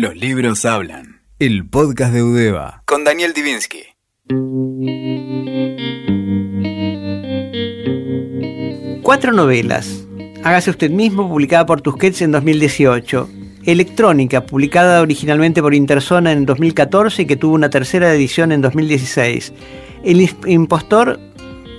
Los 0.00 0.16
libros 0.16 0.64
hablan. 0.64 1.20
El 1.38 1.68
podcast 1.68 2.14
de 2.14 2.22
Udeva. 2.22 2.82
Con 2.86 3.04
Daniel 3.04 3.34
Divinsky. 3.34 3.82
Cuatro 9.02 9.32
novelas. 9.32 10.06
Hágase 10.42 10.70
usted 10.70 10.90
mismo, 10.90 11.28
publicada 11.28 11.66
por 11.66 11.82
Tusquets 11.82 12.22
en 12.22 12.32
2018. 12.32 13.28
Electrónica, 13.66 14.46
publicada 14.46 15.02
originalmente 15.02 15.60
por 15.60 15.74
Interzona 15.74 16.32
en 16.32 16.46
2014 16.46 17.20
y 17.20 17.26
que 17.26 17.36
tuvo 17.36 17.52
una 17.52 17.68
tercera 17.68 18.10
edición 18.14 18.52
en 18.52 18.62
2016. 18.62 19.52
El 20.02 20.26
impostor, 20.46 21.20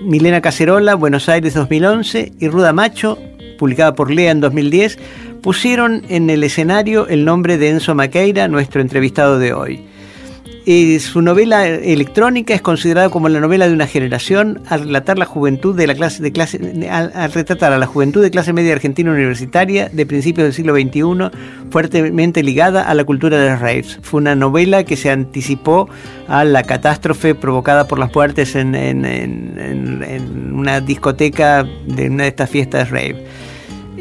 Milena 0.03 0.41
Cacerola, 0.41 0.93
Buenos 0.93 1.27
Aires 1.27 1.55
2011 1.55 2.33
y 2.39 2.47
Ruda 2.49 2.71
Macho, 2.71 3.17
publicada 3.57 3.95
por 3.95 4.11
Lea 4.11 4.29
en 4.29 4.41
2010, 4.41 4.99
pusieron 5.41 6.03
en 6.09 6.29
el 6.29 6.43
escenario 6.43 7.07
el 7.07 7.25
nombre 7.25 7.57
de 7.57 7.69
Enzo 7.69 7.95
Maqueira, 7.95 8.47
nuestro 8.47 8.81
entrevistado 8.81 9.39
de 9.39 9.53
hoy. 9.53 9.81
Eh, 10.67 10.99
su 10.99 11.23
novela 11.23 11.67
electrónica 11.67 12.53
es 12.53 12.61
considerada 12.61 13.09
como 13.09 13.27
la 13.29 13.39
novela 13.39 13.67
de 13.67 13.73
una 13.73 13.87
generación 13.87 14.61
al 14.69 14.81
relatar 14.81 15.17
la 15.17 15.25
juventud 15.25 15.75
de 15.75 15.87
la 15.87 15.95
clase 15.95 16.21
de 16.21 16.31
clase 16.31 16.59
al, 16.87 17.31
retratar 17.31 17.73
a 17.73 17.79
la 17.79 17.87
juventud 17.87 18.21
de 18.21 18.29
clase 18.29 18.53
media 18.53 18.73
argentina 18.73 19.09
universitaria 19.09 19.89
de 19.89 20.05
principios 20.05 20.45
del 20.45 20.53
siglo 20.53 20.75
XXI 20.75 21.35
fuertemente 21.71 22.43
ligada 22.43 22.83
a 22.83 22.93
la 22.93 23.03
cultura 23.05 23.39
de 23.39 23.49
los 23.49 23.59
raves. 23.59 23.97
Fue 24.03 24.19
una 24.19 24.35
novela 24.35 24.83
que 24.83 24.97
se 24.97 25.09
anticipó 25.09 25.89
a 26.27 26.43
la 26.43 26.61
catástrofe 26.61 27.33
provocada 27.33 27.87
por 27.87 27.97
las 27.97 28.13
muertes 28.13 28.55
en, 28.55 28.75
en 28.75 30.53
una 30.53 30.79
discoteca 30.79 31.65
de 31.87 32.07
una 32.07 32.23
de 32.23 32.29
estas 32.29 32.51
fiestas 32.51 32.91
rave. 32.91 33.25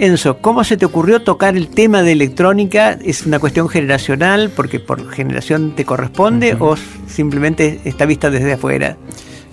Enzo, 0.01 0.39
¿cómo 0.39 0.65
se 0.65 0.79
te 0.79 0.87
ocurrió 0.87 1.21
tocar 1.21 1.59
el 1.59 1.69
tema 1.69 2.03
de 2.03 2.13
electrónica? 2.13 2.93
¿Es 3.05 3.27
una 3.27 3.39
cuestión 3.39 3.69
generacional 3.69 4.49
porque 4.49 4.81
por 4.81 5.11
generación 5.11 5.75
te 5.77 5.85
corresponde 5.85 6.57
o 6.59 6.75
simplemente 7.07 7.83
está 7.85 8.07
vista 8.07 8.31
desde 8.31 8.55
afuera? 8.55 8.97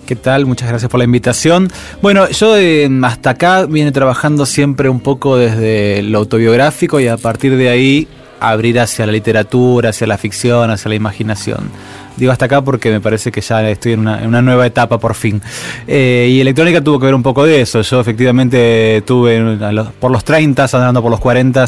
¿Qué 0.06 0.16
tal? 0.16 0.46
Muchas 0.46 0.70
gracias 0.70 0.90
por 0.90 0.96
la 0.96 1.04
invitación. 1.04 1.68
Bueno, 2.00 2.30
yo 2.30 2.56
eh, 2.56 2.88
hasta 3.02 3.28
acá 3.28 3.66
viene 3.66 3.92
trabajando 3.92 4.46
siempre 4.46 4.88
un 4.88 5.00
poco 5.00 5.36
desde 5.36 6.02
lo 6.02 6.16
autobiográfico 6.16 6.98
y 6.98 7.08
a 7.08 7.18
partir 7.18 7.54
de 7.58 7.68
ahí 7.68 8.08
abrir 8.40 8.80
hacia 8.80 9.04
la 9.04 9.12
literatura, 9.12 9.90
hacia 9.90 10.06
la 10.06 10.16
ficción, 10.16 10.70
hacia 10.70 10.88
la 10.88 10.94
imaginación. 10.94 11.68
Digo 12.18 12.32
hasta 12.32 12.46
acá 12.46 12.62
porque 12.62 12.90
me 12.90 13.00
parece 13.00 13.30
que 13.30 13.40
ya 13.40 13.68
estoy 13.70 13.92
en 13.92 14.00
una, 14.00 14.42
nueva 14.42 14.66
etapa 14.66 14.98
por 14.98 15.14
fin. 15.14 15.40
Eh, 15.86 16.28
y 16.30 16.40
electrónica 16.40 16.82
tuvo 16.82 16.98
que 16.98 17.06
ver 17.06 17.14
un 17.14 17.22
poco 17.22 17.44
de 17.44 17.60
eso. 17.60 17.80
Yo 17.82 18.00
efectivamente 18.00 19.02
tuve 19.06 19.40
por 20.00 20.10
los 20.10 20.24
30, 20.24 20.64
andando 20.64 21.00
por 21.00 21.10
los 21.10 21.20
40, 21.20 21.66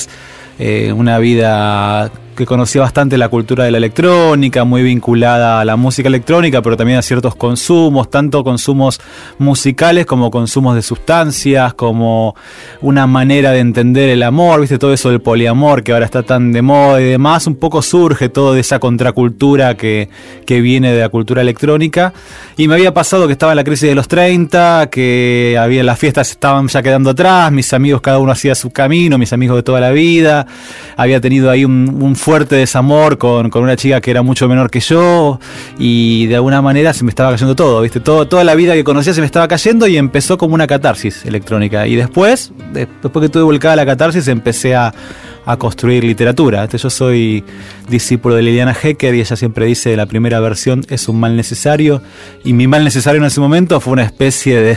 eh, 0.58 0.92
una 0.92 1.18
vida 1.18 2.10
que 2.36 2.46
conocía 2.46 2.80
bastante 2.80 3.18
la 3.18 3.28
cultura 3.28 3.64
de 3.64 3.70
la 3.70 3.78
electrónica, 3.78 4.64
muy 4.64 4.82
vinculada 4.82 5.60
a 5.60 5.64
la 5.64 5.76
música 5.76 6.08
electrónica, 6.08 6.62
pero 6.62 6.76
también 6.76 6.98
a 6.98 7.02
ciertos 7.02 7.34
consumos, 7.34 8.10
tanto 8.10 8.42
consumos 8.44 9.00
musicales 9.38 10.06
como 10.06 10.30
consumos 10.30 10.74
de 10.74 10.82
sustancias, 10.82 11.74
como 11.74 12.34
una 12.80 13.06
manera 13.06 13.52
de 13.52 13.60
entender 13.60 14.08
el 14.08 14.22
amor, 14.22 14.60
viste, 14.60 14.78
todo 14.78 14.92
eso 14.92 15.10
del 15.10 15.20
poliamor 15.20 15.82
que 15.82 15.92
ahora 15.92 16.04
está 16.04 16.22
tan 16.22 16.52
de 16.52 16.62
moda 16.62 17.00
y 17.00 17.04
demás, 17.04 17.46
un 17.46 17.56
poco 17.56 17.82
surge 17.82 18.28
todo 18.28 18.54
de 18.54 18.60
esa 18.60 18.78
contracultura 18.78 19.76
que, 19.76 20.08
que 20.46 20.60
viene 20.60 20.92
de 20.92 21.00
la 21.00 21.08
cultura 21.08 21.42
electrónica. 21.42 22.12
Y 22.56 22.68
me 22.68 22.74
había 22.74 22.94
pasado 22.94 23.26
que 23.26 23.32
estaba 23.32 23.52
en 23.52 23.56
la 23.56 23.64
crisis 23.64 23.88
de 23.88 23.94
los 23.94 24.08
30, 24.08 24.88
que 24.90 25.58
había 25.60 25.84
las 25.84 25.98
fiestas 25.98 26.30
estaban 26.30 26.68
ya 26.68 26.82
quedando 26.82 27.10
atrás, 27.10 27.52
mis 27.52 27.72
amigos 27.72 28.00
cada 28.00 28.18
uno 28.18 28.32
hacía 28.32 28.54
su 28.54 28.70
camino, 28.70 29.18
mis 29.18 29.32
amigos 29.32 29.56
de 29.56 29.62
toda 29.62 29.80
la 29.80 29.90
vida, 29.90 30.46
había 30.96 31.20
tenido 31.20 31.50
ahí 31.50 31.64
un, 31.64 31.98
un 32.00 32.16
fuerte 32.30 32.54
desamor 32.54 33.18
con, 33.18 33.50
con, 33.50 33.64
una 33.64 33.74
chica 33.74 34.00
que 34.00 34.08
era 34.12 34.22
mucho 34.22 34.48
menor 34.48 34.70
que 34.70 34.78
yo 34.78 35.40
y 35.80 36.26
de 36.26 36.36
alguna 36.36 36.62
manera 36.62 36.92
se 36.92 37.02
me 37.02 37.10
estaba 37.10 37.32
cayendo 37.32 37.56
todo, 37.56 37.80
¿viste? 37.80 37.98
Todo, 37.98 38.28
toda 38.28 38.44
la 38.44 38.54
vida 38.54 38.74
que 38.74 38.84
conocía 38.84 39.12
se 39.12 39.20
me 39.20 39.26
estaba 39.26 39.48
cayendo 39.48 39.88
y 39.88 39.96
empezó 39.96 40.38
como 40.38 40.54
una 40.54 40.68
catarsis 40.68 41.24
electrónica. 41.26 41.88
Y 41.88 41.96
después, 41.96 42.52
después 42.72 43.12
que 43.20 43.28
tuve 43.28 43.42
volcada 43.42 43.74
la 43.74 43.84
catarsis, 43.84 44.28
empecé 44.28 44.76
a 44.76 44.94
a 45.52 45.58
construir 45.58 46.04
literatura. 46.04 46.64
Este, 46.64 46.78
yo 46.78 46.90
soy 46.90 47.44
discípulo 47.88 48.34
de 48.34 48.42
Liliana 48.42 48.74
Hecker 48.80 49.14
y 49.14 49.20
ella 49.20 49.36
siempre 49.36 49.66
dice 49.66 49.96
la 49.96 50.06
primera 50.06 50.40
versión 50.40 50.84
es 50.88 51.08
un 51.08 51.18
mal 51.18 51.36
necesario 51.36 52.02
y 52.44 52.52
mi 52.52 52.66
mal 52.66 52.84
necesario 52.84 53.20
en 53.20 53.26
ese 53.26 53.40
momento 53.40 53.80
fue 53.80 53.94
una 53.94 54.04
especie 54.04 54.76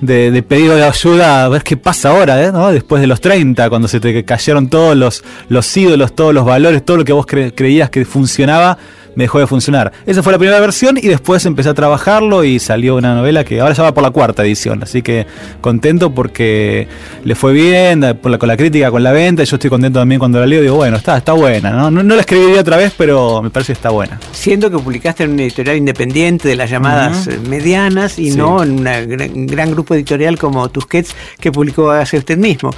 de, 0.00 0.30
de, 0.30 0.42
pedido 0.42 0.76
de 0.76 0.84
ayuda 0.84 1.44
a 1.44 1.48
ver 1.48 1.62
qué 1.62 1.76
pasa 1.76 2.10
ahora, 2.10 2.42
¿eh? 2.42 2.52
después 2.72 3.00
de 3.00 3.06
los 3.06 3.20
30, 3.20 3.68
cuando 3.68 3.88
se 3.88 4.00
te 4.00 4.24
cayeron 4.24 4.68
todos 4.68 4.96
los, 4.96 5.24
los 5.48 5.76
ídolos, 5.76 6.14
todos 6.14 6.32
los 6.32 6.44
valores, 6.44 6.84
todo 6.84 6.98
lo 6.98 7.04
que 7.04 7.12
vos 7.12 7.26
creías 7.26 7.90
que 7.90 8.04
funcionaba 8.04 8.78
me 9.16 9.24
dejó 9.24 9.38
de 9.38 9.46
funcionar. 9.46 9.92
Esa 10.06 10.22
fue 10.22 10.32
la 10.32 10.38
primera 10.38 10.60
versión 10.60 10.96
y 10.96 11.08
después 11.08 11.44
empecé 11.46 11.68
a 11.68 11.74
trabajarlo 11.74 12.44
y 12.44 12.58
salió 12.58 12.96
una 12.96 13.14
novela 13.14 13.44
que 13.44 13.60
ahora 13.60 13.74
ya 13.74 13.82
va 13.82 13.94
por 13.94 14.02
la 14.02 14.10
cuarta 14.10 14.44
edición. 14.44 14.82
Así 14.82 15.02
que 15.02 15.26
contento 15.60 16.14
porque 16.14 16.88
le 17.24 17.34
fue 17.34 17.52
bien, 17.52 18.04
con 18.22 18.48
la 18.48 18.56
crítica, 18.56 18.90
con 18.90 19.02
la 19.02 19.12
venta. 19.12 19.44
Yo 19.44 19.56
estoy 19.56 19.70
contento 19.70 19.98
también 19.98 20.18
cuando 20.18 20.40
la 20.40 20.46
leo. 20.46 20.62
Digo, 20.62 20.76
bueno, 20.76 20.96
está, 20.96 21.16
está 21.16 21.32
buena. 21.32 21.70
¿no? 21.70 21.90
No, 21.90 22.14
la 22.14 22.20
escribiría 22.20 22.60
otra 22.60 22.76
vez, 22.76 22.92
pero 22.96 23.42
me 23.42 23.50
parece 23.50 23.72
que 23.72 23.78
está 23.78 23.90
buena. 23.90 24.18
Siendo 24.32 24.70
que 24.70 24.78
publicaste 24.78 25.24
en 25.24 25.32
una 25.32 25.42
editorial 25.42 25.76
independiente 25.76 26.48
de 26.48 26.56
las 26.56 26.70
llamadas 26.70 27.26
eh, 27.26 27.38
medianas 27.48 28.18
y 28.18 28.30
no 28.30 28.62
en 28.62 28.86
un 28.86 29.46
gran, 29.46 29.70
grupo 29.70 29.94
editorial 29.94 30.38
como 30.38 30.68
Tusquets 30.68 31.14
que 31.40 31.50
publicó 31.50 31.90
Hace 31.90 32.18
usted 32.18 32.38
mismo. 32.38 32.70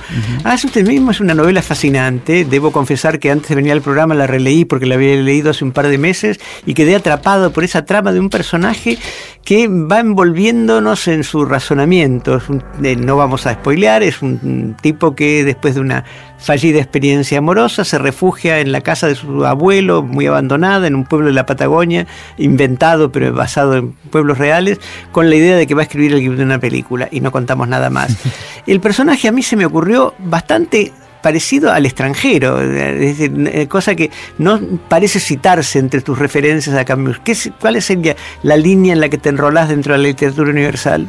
Hace 0.44 0.66
usted 0.66 0.86
mismo 0.86 1.10
es 1.10 1.20
una 1.20 1.34
novela 1.34 1.62
fascinante. 1.62 2.44
Debo 2.44 2.70
confesar 2.70 3.18
que 3.18 3.30
antes 3.30 3.48
de 3.48 3.54
venir 3.54 3.72
al 3.72 3.82
programa 3.82 4.14
la 4.14 4.26
releí 4.26 4.64
porque 4.64 4.86
la 4.86 4.94
había 4.94 5.16
leído 5.16 5.50
hace 5.50 5.64
un 5.64 5.72
par 5.72 5.88
de 5.88 5.98
meses 5.98 6.25
y 6.64 6.74
quedé 6.74 6.96
atrapado 6.96 7.52
por 7.52 7.64
esa 7.64 7.84
trama 7.84 8.12
de 8.12 8.20
un 8.20 8.30
personaje 8.30 8.98
que 9.44 9.68
va 9.68 10.00
envolviéndonos 10.00 11.06
en 11.08 11.22
su 11.22 11.44
razonamiento. 11.44 12.40
Eh, 12.82 12.96
no 12.96 13.16
vamos 13.16 13.46
a 13.46 13.54
spoilear, 13.54 14.02
es 14.02 14.22
un 14.22 14.76
tipo 14.80 15.14
que 15.14 15.44
después 15.44 15.76
de 15.76 15.80
una 15.80 16.04
fallida 16.38 16.78
experiencia 16.78 17.38
amorosa 17.38 17.84
se 17.84 17.98
refugia 17.98 18.60
en 18.60 18.72
la 18.72 18.80
casa 18.80 19.06
de 19.06 19.14
su 19.14 19.44
abuelo, 19.46 20.02
muy 20.02 20.26
abandonada, 20.26 20.86
en 20.86 20.94
un 20.94 21.04
pueblo 21.04 21.28
de 21.28 21.32
la 21.32 21.46
Patagonia, 21.46 22.06
inventado 22.38 23.12
pero 23.12 23.32
basado 23.32 23.76
en 23.76 23.92
pueblos 24.10 24.38
reales, 24.38 24.80
con 25.12 25.30
la 25.30 25.36
idea 25.36 25.56
de 25.56 25.66
que 25.66 25.74
va 25.74 25.82
a 25.82 25.84
escribir 25.84 26.12
el 26.12 26.20
guion 26.20 26.36
de 26.36 26.44
una 26.44 26.58
película 26.58 27.08
y 27.10 27.20
no 27.20 27.32
contamos 27.32 27.68
nada 27.68 27.90
más. 27.90 28.16
El 28.66 28.80
personaje 28.80 29.28
a 29.28 29.32
mí 29.32 29.42
se 29.42 29.56
me 29.56 29.64
ocurrió 29.64 30.14
bastante 30.18 30.92
parecido 31.22 31.72
al 31.72 31.86
extranjero, 31.86 32.60
es 32.60 33.20
eh, 33.20 33.66
cosa 33.68 33.94
que 33.94 34.10
no 34.38 34.60
parece 34.88 35.20
citarse 35.20 35.78
entre 35.78 36.00
tus 36.00 36.18
referencias 36.18 36.76
a 36.76 36.84
Camus. 36.84 37.18
¿Qué, 37.20 37.36
¿Cuál 37.60 37.80
sería 37.82 38.16
la 38.42 38.56
línea 38.56 38.92
en 38.92 39.00
la 39.00 39.08
que 39.08 39.18
te 39.18 39.28
enrolás 39.28 39.68
dentro 39.68 39.92
de 39.92 39.98
la 39.98 40.08
literatura 40.08 40.50
universal? 40.50 41.08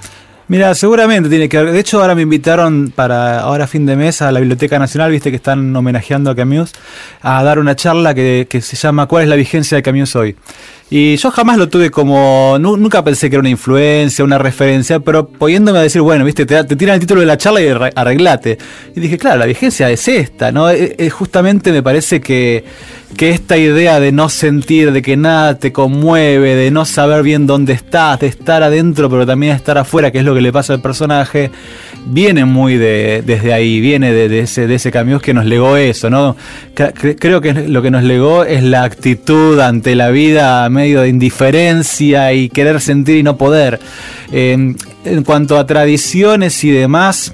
Mira, 0.50 0.73
seguramente 0.75 1.28
tiene 1.28 1.50
que 1.50 1.62
ver. 1.62 1.73
De 1.73 1.79
hecho, 1.79 2.00
ahora 2.00 2.16
me 2.16 2.22
invitaron 2.22 2.94
para 2.95 3.41
ahora 3.41 3.68
fin 3.68 3.85
de 3.85 3.97
mes 3.97 4.22
a 4.22 4.31
la 4.31 4.40
Biblioteca 4.40 4.79
Nacional, 4.79 5.12
viste 5.12 5.29
que 5.29 5.35
están 5.35 5.75
homenajeando 5.75 6.31
a 6.31 6.35
Camus, 6.35 6.72
a 7.22 7.44
dar 7.44 7.59
una 7.59 7.75
charla 7.75 8.13
que, 8.13 8.47
que 8.50 8.62
se 8.62 8.78
llama 8.78 9.07
¿Cuál 9.07 9.24
es 9.24 9.29
la 9.29 9.35
vigencia 9.35 9.75
de 9.75 9.84
Camus 9.84 10.16
hoy? 10.16 10.38
Y 10.90 11.18
yo 11.18 11.31
jamás 11.31 11.58
lo 11.58 11.68
tuve 11.68 11.92
como. 11.92 12.58
Nunca 12.59 13.03
pensé 13.03 13.30
que 13.30 13.36
era 13.36 13.42
una 13.42 13.50
influencia, 13.50 14.24
una 14.24 14.38
referencia, 14.38 15.02
pero 15.02 15.28
poniéndome 15.28 15.80
a 15.80 15.81
decir, 15.81 16.02
bueno, 16.02 16.24
viste, 16.24 16.46
te, 16.46 16.64
te 16.64 16.75
tiran 16.78 16.96
el 16.96 17.02
título 17.02 17.20
de 17.20 17.28
la 17.28 17.38
charla 17.38 17.62
y 17.62 17.68
arreglate. 17.68 18.58
Y 18.96 19.02
dije, 19.02 19.18
claro, 19.18 19.38
la 19.38 19.46
vigencia 19.46 19.90
es 19.90 20.08
esta, 20.08 20.53
¿no? 20.53 20.70
E, 20.70 20.96
e, 20.98 21.09
justamente 21.09 21.74
me 21.74 21.84
parece 21.84 22.22
que, 22.22 22.64
que 23.18 23.31
esta 23.31 23.58
idea 23.58 24.00
de 24.00 24.14
no 24.14 24.30
sentir, 24.30 24.94
de 24.94 25.02
que 25.02 25.18
nada 25.18 25.59
te 25.59 25.74
conmueve, 25.74 26.56
de 26.56 26.72
no 26.72 26.86
saber 26.86 27.22
bien 27.22 27.48
dónde 27.48 27.74
estás, 27.74 28.22
de 28.22 28.28
estar 28.28 28.64
adentro, 28.64 29.09
pero 29.09 29.25
también 29.25 29.56
estar 29.56 29.78
afuera, 29.78 30.12
que 30.12 30.19
es 30.19 30.24
lo 30.24 30.34
que 30.34 30.42
le 30.42 30.54
pasa 30.54 30.74
al 30.74 30.81
personaje, 30.81 31.52
viene 32.06 32.46
muy 32.46 32.78
de, 32.78 33.24
desde 33.25 33.54
ahí, 33.54 33.81
viene 33.81 34.14
de, 34.14 34.40
ese, 34.40 34.68
de 34.68 34.75
ese 34.75 34.92
cambio 34.92 35.19
que 35.19 35.34
nos 35.34 35.46
legó 35.46 35.75
eso, 35.75 36.09
¿no? 36.09 36.38
Creo 36.74 37.42
que 37.42 37.54
lo 37.54 37.81
que 37.81 37.92
nos 37.92 38.04
legó 38.04 38.44
es 38.44 38.64
la 38.64 38.84
actitud 38.84 39.60
ante 39.60 39.95
la 39.95 40.10
vida 40.10 40.69
medio 40.77 41.01
de 41.01 41.09
indiferencia 41.09 42.31
y 42.33 42.50
querer 42.50 42.79
sentir 42.79 43.18
y 43.18 43.24
no 43.24 43.35
poder. 43.35 43.79
en 44.31 44.75
cuanto 45.25 45.57
a 45.57 45.65
tradiciones 45.65 46.63
y 46.63 46.71
demás, 46.71 47.33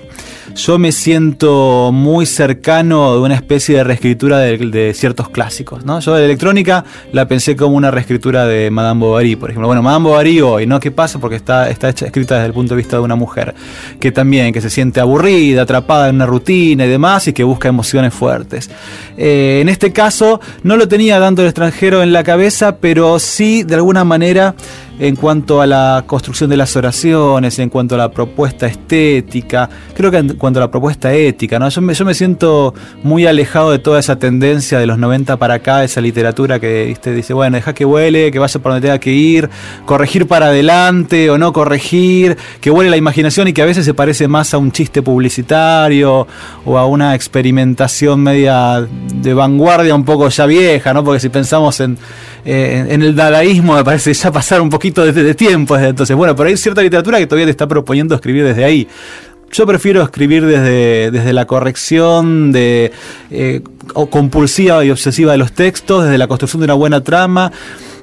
yo 0.56 0.78
me 0.78 0.92
siento 0.92 1.92
muy 1.92 2.26
cercano 2.26 3.14
de 3.14 3.20
una 3.22 3.36
especie 3.36 3.78
de 3.78 3.84
reescritura 3.84 4.40
de, 4.40 4.94
ciertos 4.94 5.30
clásicos. 5.30 5.86
¿no? 5.86 6.00
Yo 6.00 6.14
de 6.14 6.26
electrónica 6.26 6.86
la 7.12 7.28
pensé 7.28 7.56
como 7.56 7.76
una 7.76 7.92
reescritura 7.92 8.46
de 8.46 8.70
Madame 8.70 9.00
Bovary, 9.00 9.36
por 9.36 9.50
ejemplo. 9.50 9.68
Bueno, 9.68 9.82
Madame 9.82 10.06
Bovary 10.10 10.42
hoy, 10.42 10.68
¿no? 10.68 10.80
¿Qué 10.80 10.92
pasa? 10.92 11.20
Porque 11.20 11.36
está, 11.36 11.70
está 11.70 11.90
escrita 11.90 12.36
desde 12.36 12.48
el 12.48 12.54
punto 12.54 12.76
de 12.76 12.78
vista 12.78 12.98
de 12.98 13.04
una 13.04 13.16
mujer 13.16 13.56
que 14.00 14.12
también, 14.12 14.54
que 14.54 14.62
se 14.62 14.70
siente 14.70 15.00
aburrida, 15.00 15.64
atrapada 15.64 16.10
en 16.10 16.16
una 16.16 16.26
rutina 16.26 16.86
y 16.86 16.90
demás, 16.90 17.28
y 17.28 17.34
que 17.34 17.44
busca 17.44 17.68
emociones 17.70 18.14
fuertes. 18.14 18.70
Eh, 19.18 19.60
en 19.62 19.70
este 19.70 19.92
caso, 19.92 20.40
no 20.64 20.78
lo 20.78 20.88
tenía 20.88 21.20
tanto 21.20 21.42
el 21.42 21.48
extranjero 21.48 22.04
en 22.04 22.14
la 22.14 22.24
cabeza, 22.24 22.78
pero 22.78 23.20
sí, 23.20 23.64
de 23.64 23.76
alguna 23.76 24.04
manera, 24.04 24.56
en 25.00 25.16
cuanto 25.16 25.62
a 25.62 25.68
la 25.68 26.04
construcción 26.06 26.50
de 26.50 26.57
las 26.57 26.75
oraciones, 26.75 27.57
en 27.60 27.69
cuanto 27.69 27.95
a 27.95 27.98
la 27.98 28.12
propuesta 28.12 28.68
estética, 28.68 29.69
creo 29.95 30.12
que 30.12 30.18
en 30.18 30.36
cuanto 30.36 30.60
a 30.60 30.62
la 30.62 30.72
propuesta 30.72 31.13
ética, 31.13 31.57
¿no? 31.57 31.69
Yo 31.69 31.81
me, 31.81 32.13
siento 32.13 32.74
muy 33.01 33.25
alejado 33.25 33.72
de 33.72 33.80
toda 33.80 34.00
esa 34.00 34.18
tendencia 34.18 34.78
de 34.78 34.86
los 34.86 34.98
90 34.98 35.38
para 35.38 35.56
acá, 35.56 35.84
esa 35.84 36.00
literatura 36.00 36.60
que 36.60 36.95
dice, 37.06 37.34
bueno, 37.34 37.56
deja 37.56 37.74
que 37.74 37.86
huele, 37.86 38.31
que 38.31 38.40
vaya 38.40 38.60
por 38.60 38.72
donde 38.72 38.88
tenga 38.88 39.00
que 39.00 39.12
ir, 39.12 39.50
corregir 39.86 40.28
para 40.28 40.48
adelante 40.48 41.30
o 41.30 41.38
no 41.38 41.54
corregir, 41.54 42.38
que 42.62 42.69
huele 42.69 42.89
la 42.89 42.98
imaginación 42.98 43.48
y 43.48 43.54
que 43.54 43.62
a 43.62 43.66
veces 43.66 43.86
se 43.86 43.94
parece 43.94 44.28
más 44.28 44.54
a 44.54 44.57
un 44.57 44.72
chiste 44.72 45.01
publicitario 45.01 46.28
o 46.66 46.78
a 46.78 46.86
una 46.86 47.16
experimentación 47.16 48.22
media 48.22 48.86
de 49.13 49.34
vanguardia 49.34 49.96
un 49.96 50.06
poco 50.06 50.30
ya 50.30 50.46
vieja, 50.46 50.94
¿no? 50.94 51.04
Porque 51.04 51.19
si 51.19 51.30
pensamos 51.30 51.80
en, 51.80 51.98
eh, 52.46 52.86
en 52.89 53.01
el 53.01 53.16
dadaísmo 53.16 53.75
me 53.75 53.84
parece 53.84 54.13
ya 54.13 54.31
pasar 54.31 54.62
un 54.62 54.69
poquito 54.69 54.93
de, 55.01 55.12
de 55.12 55.36
tiempo 55.36 55.75
desde 55.75 55.90
entonces. 55.90 56.16
Bueno, 56.16 56.36
pero 56.36 56.50
hay 56.50 56.57
cierta 56.57 56.81
literatura 56.81 57.18
que 57.18 57.28
todavía 57.28 57.45
te 57.45 57.51
está 57.51 57.68
proponiendo 57.68 58.16
escribir 58.16 58.44
desde 58.44 58.63
ahí. 58.63 58.88
Yo 59.51 59.68
prefiero 59.68 60.01
escribir 60.01 60.45
desde, 60.45 61.12
desde 61.12 61.31
la 61.31 61.45
corrección 61.45 62.51
de, 62.51 62.92
eh, 63.30 63.62
compulsiva 64.10 64.84
y 64.84 64.90
obsesiva 64.90 65.34
de 65.34 65.38
los 65.38 65.51
textos, 65.54 66.06
desde 66.06 66.18
la 66.18 66.28
construcción 66.28 66.62
de 66.62 66.66
una 66.66 66.74
buena 66.74 67.01
trama 67.01 67.51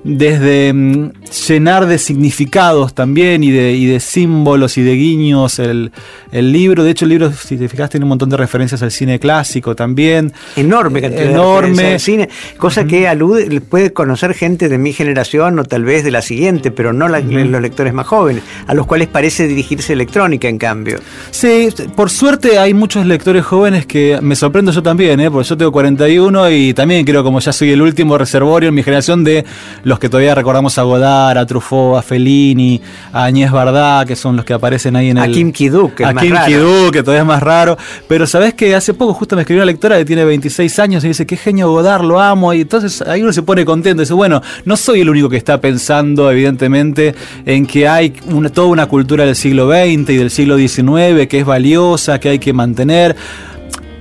desde 0.04 0.72
mm, 0.72 1.12
llenar 1.48 1.86
de 1.86 1.98
significados 1.98 2.94
también 2.94 3.44
y 3.44 3.50
de, 3.50 3.72
y 3.72 3.86
de 3.86 4.00
símbolos 4.00 4.78
y 4.78 4.82
de 4.82 4.94
guiños 4.94 5.58
el, 5.58 5.92
el, 6.32 6.52
libro. 6.52 6.84
De 6.84 6.90
hecho, 6.90 7.04
el 7.04 7.10
libro, 7.10 7.32
si 7.32 7.56
te 7.56 7.68
fijas, 7.68 7.90
tiene 7.90 8.04
un 8.04 8.10
montón 8.10 8.30
de 8.30 8.36
referencias 8.36 8.82
al 8.82 8.90
cine 8.90 9.18
clásico 9.18 9.74
también. 9.74 10.32
Enorme 10.56 11.00
cantidad 11.00 11.30
Enorme. 11.30 11.82
de 11.82 11.92
al 11.92 12.00
cine, 12.00 12.28
cosa 12.56 12.84
que 12.84 13.08
alude, 13.08 13.60
puede 13.60 13.92
conocer 13.92 14.34
gente 14.34 14.68
de 14.68 14.78
mi 14.78 14.92
generación 14.92 15.58
o 15.58 15.64
tal 15.64 15.84
vez 15.84 16.04
de 16.04 16.10
la 16.10 16.22
siguiente, 16.22 16.70
pero 16.70 16.92
no 16.92 17.08
la, 17.08 17.20
los 17.20 17.60
lectores 17.60 17.92
más 17.92 18.06
jóvenes, 18.06 18.42
a 18.66 18.74
los 18.74 18.86
cuales 18.86 19.08
parece 19.08 19.46
dirigirse 19.46 19.92
electrónica 19.92 20.48
en 20.48 20.58
cambio. 20.58 20.98
Sí, 21.30 21.68
por 21.94 22.10
suerte 22.10 22.58
hay 22.58 22.74
muchos 22.74 23.06
lectores 23.06 23.44
jóvenes 23.44 23.86
que 23.86 24.18
me 24.22 24.36
sorprendo 24.36 24.72
yo 24.72 24.82
también, 24.82 25.20
¿eh? 25.20 25.30
porque 25.30 25.48
yo 25.48 25.56
tengo 25.56 25.72
41 25.72 26.50
y 26.50 26.74
también 26.74 27.04
creo, 27.04 27.22
como 27.22 27.40
ya 27.40 27.52
soy 27.52 27.70
el 27.70 27.82
último 27.82 28.16
reservorio 28.18 28.68
en 28.68 28.74
mi 28.74 28.82
generación 28.82 29.24
de 29.24 29.44
los 29.90 29.98
que 29.98 30.08
todavía 30.08 30.36
recordamos 30.36 30.78
a 30.78 30.82
Godard, 30.82 31.36
a 31.36 31.44
Truffaut, 31.44 31.98
a 31.98 32.02
Fellini, 32.02 32.80
a 33.12 33.24
Añez 33.24 33.50
Bardá, 33.50 34.06
que 34.06 34.14
son 34.14 34.36
los 34.36 34.44
que 34.44 34.54
aparecen 34.54 34.94
ahí 34.94 35.10
en 35.10 35.18
el... 35.18 35.24
A 35.24 35.34
Kim 35.34 35.50
Kiduk, 35.50 35.96
que 35.96 36.04
A 36.04 36.14
Kim 36.14 36.32
Kiduk, 36.46 36.92
que 36.92 37.02
todavía 37.02 37.22
es 37.22 37.26
más 37.26 37.42
raro. 37.42 37.76
Pero 38.06 38.24
sabes 38.26 38.54
que 38.54 38.74
hace 38.74 38.94
poco 38.94 39.12
justo 39.14 39.34
me 39.34 39.42
escribió 39.42 39.62
una 39.62 39.66
lectora 39.66 39.98
que 39.98 40.04
tiene 40.04 40.24
26 40.24 40.78
años 40.78 41.04
y 41.04 41.08
dice, 41.08 41.26
qué 41.26 41.36
genio 41.36 41.70
Godard, 41.70 42.04
lo 42.04 42.20
amo. 42.20 42.54
Y 42.54 42.60
entonces 42.60 43.02
ahí 43.02 43.20
uno 43.20 43.32
se 43.32 43.42
pone 43.42 43.64
contento. 43.64 44.00
Dice, 44.00 44.14
bueno, 44.14 44.40
no 44.64 44.76
soy 44.76 45.00
el 45.00 45.10
único 45.10 45.28
que 45.28 45.36
está 45.36 45.60
pensando, 45.60 46.30
evidentemente, 46.30 47.16
en 47.44 47.66
que 47.66 47.88
hay 47.88 48.14
una, 48.26 48.48
toda 48.48 48.68
una 48.68 48.86
cultura 48.86 49.26
del 49.26 49.34
siglo 49.34 49.68
XX 49.68 50.08
y 50.10 50.16
del 50.16 50.30
siglo 50.30 50.56
XIX 50.56 51.26
que 51.28 51.40
es 51.40 51.44
valiosa, 51.44 52.20
que 52.20 52.28
hay 52.28 52.38
que 52.38 52.52
mantener 52.52 53.16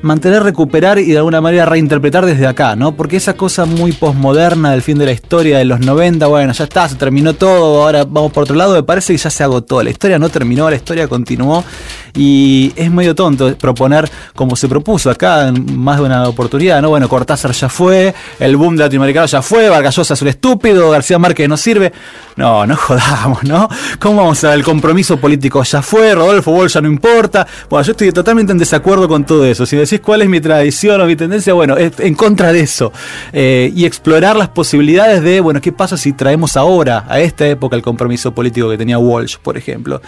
mantener, 0.02 0.44
recuperar 0.44 1.00
y 1.00 1.12
de 1.12 1.18
alguna 1.18 1.42
manera 1.42 1.66
reinterpretar 1.66 2.26
desde 2.26 2.48
acá, 2.48 2.76
¿no? 2.76 2.96
Porque 2.96 3.18
esa 3.18 3.34
cosa 3.34 3.66
muy 3.66 3.92
posmoderna 3.92 4.72
del 4.72 4.82
fin 4.82 4.98
de 4.98 5.06
la 5.06 5.12
historia 5.12 5.58
de 5.58 5.66
los 5.66 5.80
90, 5.80 6.28
bueno, 6.28 6.54
ya 6.54 6.64
está, 6.64 6.88
se 6.88 6.96
terminó 6.96 7.34
todo, 7.34 7.84
ahora 7.84 8.06
vamos 8.06 8.32
por 8.32 8.44
otro 8.44 8.56
lado, 8.56 8.76
me 8.76 8.84
parece 8.84 9.14
que 9.14 9.18
ya 9.18 9.30
se 9.30 9.44
agotó. 9.44 9.84
La 9.84 9.90
historia 9.90 10.20
no 10.20 10.30
terminó, 10.30 10.70
la 10.70 10.76
historia 10.76 11.08
continuó 11.08 11.64
y 12.14 12.72
es 12.76 12.92
medio 12.92 13.14
tonto 13.16 13.56
proponer 13.58 14.10
como 14.36 14.56
se 14.56 14.68
propuso 14.68 15.10
acá 15.10 15.48
en 15.48 15.78
más 15.78 15.98
de 15.98 16.06
una 16.06 16.28
oportunidad, 16.28 16.82
¿no? 16.82 16.90
Bueno, 16.90 17.10
Cortázar 17.10 17.52
ya 17.52 17.70
fue, 17.70 18.14
el 18.40 18.56
boom 18.56 18.76
de 18.76 18.84
latinoamericano 18.84 19.26
ya 19.28 19.42
fue, 19.42 19.70
Vargas 19.70 19.96
Llosa 19.96 20.14
es 20.14 20.22
un 20.22 20.30
estúpido, 20.30 20.90
García 20.90 21.20
Márquez 21.20 21.50
no 21.50 21.58
sirve. 21.58 21.92
No, 22.36 22.66
no 22.66 22.76
jodamos, 22.78 23.44
¿no? 23.44 23.68
¿Cómo 24.00 24.22
vamos 24.22 24.42
a 24.44 24.50
ver? 24.50 24.60
El 24.60 24.64
compromiso 24.64 25.18
político 25.18 25.62
ya 25.64 25.82
fue, 25.82 26.16
Rodolfo 26.16 26.52
Wall 26.52 26.70
ya 26.70 26.80
no 26.80 26.88
importa. 26.88 27.46
Bueno, 27.70 27.86
yo 27.86 27.92
estoy 27.92 28.12
totalmente 28.14 28.54
en 28.54 28.58
desacuerdo 28.58 29.08
con 29.08 29.26
todo 29.26 29.46
eso. 29.46 29.66
Si 29.66 29.76
decís 29.90 30.06
cuál 30.06 30.22
es 30.22 30.30
mi 30.30 30.40
tradición 30.40 31.02
o 31.02 31.06
mi 31.06 31.16
tendencia, 31.16 31.54
bueno, 31.54 31.78
es 31.78 32.00
en 32.00 32.16
contra 32.16 32.52
de 32.52 32.62
eso. 32.62 32.92
Eh, 33.34 33.72
y 33.76 33.86
explorar 33.86 34.36
las 34.36 34.50
posibilidades 34.50 35.22
de, 35.22 35.40
bueno, 35.42 35.62
¿qué 35.62 35.72
pasa 35.72 35.98
si 35.98 36.14
traemos 36.14 36.58
ahora, 36.58 37.06
a 37.08 37.20
esta 37.20 37.48
época, 37.48 37.76
el 37.76 37.82
compromiso 37.82 38.34
político 38.34 38.70
que 38.70 38.78
tenía 38.78 38.98
Walsh, 38.98 39.38
por 39.38 39.58
ejemplo? 39.58 40.02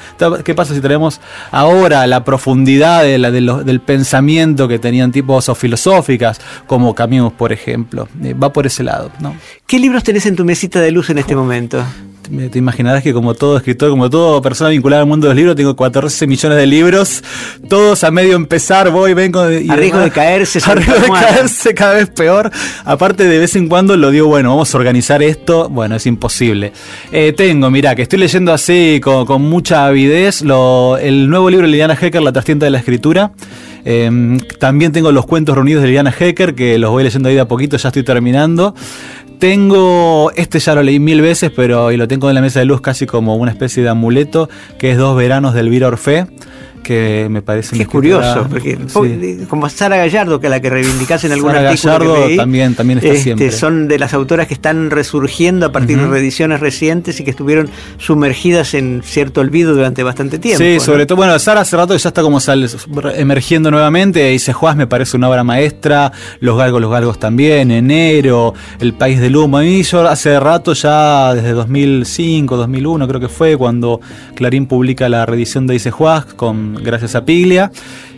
¿Qué 0.43 0.55
pasa 0.55 0.73
si 0.73 0.81
traemos 0.81 1.19
ahora 1.51 2.05
la 2.07 2.23
profundidad 2.23 3.03
de 3.03 3.17
la, 3.17 3.31
de 3.31 3.41
del 3.41 3.81
pensamiento 3.81 4.67
que 4.67 4.79
tenían 4.79 5.11
tipos 5.11 5.49
o 5.49 5.55
filosóficas, 5.55 6.39
como 6.67 6.93
Camus, 6.95 7.33
por 7.33 7.51
ejemplo? 7.51 8.07
Eh, 8.23 8.33
va 8.33 8.53
por 8.53 8.65
ese 8.65 8.83
lado, 8.83 9.11
¿no? 9.19 9.35
¿Qué 9.67 9.79
libros 9.79 10.03
tenés 10.03 10.25
en 10.25 10.35
tu 10.35 10.45
mesita 10.45 10.79
de 10.79 10.91
luz 10.91 11.09
en 11.09 11.17
este 11.17 11.35
momento? 11.35 11.83
Te 12.21 12.59
imaginarás 12.59 13.03
que 13.03 13.13
como 13.13 13.33
todo 13.33 13.57
escritor, 13.57 13.89
como 13.89 14.09
toda 14.09 14.41
persona 14.41 14.69
vinculada 14.69 15.01
al 15.01 15.07
mundo 15.07 15.27
de 15.27 15.33
los 15.33 15.37
libros, 15.37 15.55
tengo 15.55 15.75
14 15.75 16.27
millones 16.27 16.57
de 16.57 16.67
libros, 16.67 17.23
todos 17.67 18.03
a 18.03 18.11
medio 18.11 18.35
empezar, 18.35 18.89
voy, 18.91 19.13
vengo... 19.13 19.49
Y 19.51 19.69
a 19.69 19.75
riesgo 19.75 19.99
de 19.99 20.11
caerse. 20.11 20.59
A 20.71 20.75
riesgo 20.75 20.95
de 20.95 21.09
caerse 21.09 21.73
cada 21.73 21.95
vez 21.95 22.09
peor. 22.09 22.51
Aparte 22.85 23.27
de 23.27 23.39
vez 23.39 23.55
en 23.55 23.67
cuando 23.67 23.97
lo 23.97 24.11
digo, 24.11 24.27
bueno, 24.27 24.49
vamos 24.49 24.73
a 24.73 24.77
organizar 24.77 25.21
esto, 25.23 25.69
bueno, 25.69 25.95
es 25.95 26.05
imposible. 26.05 26.71
Eh, 27.11 27.33
tengo, 27.35 27.69
mira, 27.69 27.95
que 27.95 28.03
estoy 28.03 28.19
leyendo 28.19 28.53
así 28.53 29.01
con, 29.03 29.41
mucha 29.41 29.85
avidez 29.85 30.41
lo, 30.41 30.97
el 30.97 31.29
nuevo 31.29 31.49
libro 31.49 31.65
de 31.65 31.71
Liliana 31.71 31.97
Hecker, 31.99 32.21
La 32.21 32.31
trastienda 32.31 32.65
de 32.65 32.71
la 32.71 32.77
escritura. 32.77 33.31
Em, 33.83 34.39
también 34.59 34.91
tengo 34.91 35.11
los 35.11 35.25
cuentos 35.25 35.55
reunidos 35.55 35.81
de 35.81 35.87
Liliana 35.87 36.13
Hecker, 36.17 36.53
que 36.53 36.77
los 36.77 36.91
voy 36.91 37.03
leyendo 37.03 37.29
ahí 37.29 37.35
de 37.35 37.41
a 37.41 37.47
poquito, 37.47 37.77
ya 37.77 37.89
estoy 37.89 38.03
terminando. 38.03 38.75
Tengo, 39.41 40.31
este 40.35 40.59
ya 40.59 40.75
lo 40.75 40.83
leí 40.83 40.99
mil 40.99 41.19
veces, 41.19 41.49
pero 41.49 41.91
y 41.91 41.97
lo 41.97 42.07
tengo 42.07 42.29
en 42.29 42.35
la 42.35 42.41
mesa 42.41 42.59
de 42.59 42.65
luz 42.65 42.79
casi 42.79 43.07
como 43.07 43.35
una 43.37 43.49
especie 43.49 43.81
de 43.81 43.89
amuleto, 43.89 44.49
que 44.77 44.91
es 44.91 44.99
Dos 44.99 45.17
Veranos 45.17 45.55
de 45.55 45.61
Elvira 45.61 45.87
Orfé 45.87 46.27
que 46.81 47.27
me 47.29 47.41
parece 47.41 47.75
que 47.75 47.83
es 47.83 47.87
curioso, 47.87 48.47
porque 48.49 48.77
como 49.49 49.69
Sara 49.69 49.97
Gallardo, 49.97 50.39
que 50.39 50.49
la 50.49 50.59
que 50.59 50.69
reivindicás 50.69 51.23
en 51.23 51.31
algún 51.31 51.51
Sara 51.51 51.69
artículo 51.69 52.13
Gallardo 52.13 52.35
también, 52.35 52.75
también 52.75 52.99
está 52.99 53.09
este, 53.09 53.23
siempre. 53.23 53.51
Son 53.51 53.87
de 53.87 53.99
las 53.99 54.13
autoras 54.13 54.47
que 54.47 54.53
están 54.53 54.91
resurgiendo 54.91 55.65
a 55.65 55.71
partir 55.71 55.97
de 55.97 56.07
reediciones 56.07 56.59
recientes 56.59 57.19
y 57.19 57.23
que 57.23 57.31
estuvieron 57.31 57.69
sumergidas 57.97 58.73
en 58.73 59.01
cierto 59.03 59.41
olvido 59.41 59.73
durante 59.73 60.03
bastante 60.03 60.39
tiempo. 60.39 60.63
Sí, 60.63 60.79
sobre 60.79 61.05
todo, 61.05 61.17
bueno, 61.17 61.37
Sara 61.39 61.61
hace 61.61 61.77
rato 61.77 61.95
ya 61.95 62.09
está 62.09 62.21
como 62.21 62.39
sale, 62.39 62.67
emergiendo 63.15 63.71
nuevamente, 63.71 64.27
dice 64.29 64.53
Juaz 64.53 64.75
me 64.75 64.87
parece 64.87 65.17
una 65.17 65.29
obra 65.29 65.43
maestra, 65.43 66.11
Los 66.39 66.57
Galgos, 66.57 66.81
Los 66.81 66.91
Galgos 66.91 67.19
también, 67.19 67.71
Enero, 67.71 68.53
El 68.79 68.93
País 68.93 69.19
del 69.19 69.35
Humo, 69.35 69.57
a 69.57 69.61
mí 69.61 69.83
yo 69.83 70.07
hace 70.07 70.39
rato 70.39 70.73
ya, 70.73 71.33
desde 71.33 71.51
2005, 71.51 72.57
2001 72.57 73.07
creo 73.07 73.19
que 73.19 73.29
fue, 73.29 73.57
cuando 73.57 74.01
Clarín 74.35 74.65
publica 74.65 75.09
la 75.09 75.25
reedición 75.25 75.67
de 75.67 75.73
Dice 75.73 75.91
Juaz 75.91 76.25
gracias 76.81 77.15
a 77.15 77.25
Piglia 77.25 77.71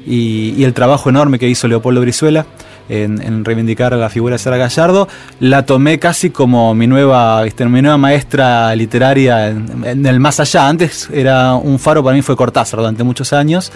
y, 0.05 0.63
el 0.63 0.73
trabajo 0.73 1.09
enorme 1.09 1.39
que 1.39 1.47
hizo 1.47 1.67
Leopoldo 1.67 2.01
Brizuela. 2.01 2.45
En, 2.89 3.45
reivindicar 3.45 3.93
la 3.93 4.09
figura 4.09 4.33
de 4.33 4.39
Sara 4.39 4.57
Gallardo, 4.57 5.07
la 5.39 5.65
tomé 5.65 5.99
casi 5.99 6.31
como 6.31 6.75
mi 6.75 6.85
nueva, 6.85 7.41
mi 7.43 7.81
nueva 7.81 7.97
maestra 7.97 8.75
literaria 8.75 9.47
en, 9.47 9.85
en, 9.85 10.05
el 10.05 10.19
más 10.19 10.41
allá. 10.41 10.67
Antes 10.67 11.09
era 11.11 11.55
un 11.55 11.79
faro 11.79 12.03
para 12.03 12.13
mí 12.13 12.21
fue 12.21 12.35
Cortázar 12.35 12.81
durante 12.81 13.05
muchos 13.05 13.31
años. 13.31 13.71